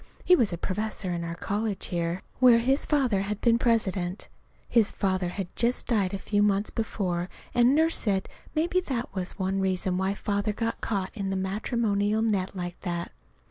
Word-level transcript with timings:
He 0.25 0.35
was 0.35 0.51
a 0.51 0.57
professor 0.57 1.11
in 1.11 1.23
our 1.23 1.35
college 1.35 1.85
here, 1.89 2.23
where 2.39 2.57
his 2.57 2.87
father 2.87 3.21
had 3.21 3.39
been 3.39 3.59
president. 3.59 4.29
His 4.67 4.91
father 4.91 5.29
had 5.29 5.55
just 5.55 5.85
died 5.85 6.11
a 6.11 6.17
few 6.17 6.41
months 6.41 6.71
before, 6.71 7.29
and 7.53 7.75
Nurse 7.75 7.97
said 7.97 8.27
maybe 8.55 8.79
that 8.79 9.13
was 9.13 9.37
one 9.37 9.59
reason 9.59 9.99
why 9.99 10.15
Father 10.15 10.53
got 10.53 10.81
caught 10.81 11.11
in 11.13 11.29
the 11.29 11.35
matrimonial 11.35 12.23
net 12.23 12.55
like 12.55 12.79
that. 12.81 13.11